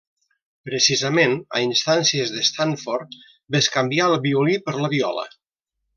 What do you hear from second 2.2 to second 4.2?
de Stanford bescanvià el